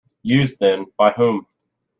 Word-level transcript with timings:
Used, 0.23 0.57
then, 0.59 0.87
by 0.97 1.11
whom? 1.11 1.45